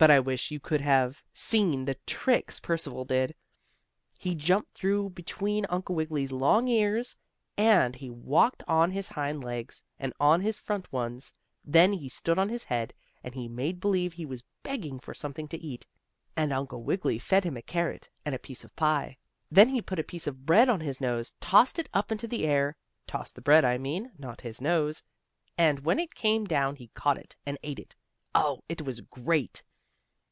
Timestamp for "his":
8.92-9.08, 10.40-10.56, 12.48-12.62, 20.78-21.00, 24.42-24.60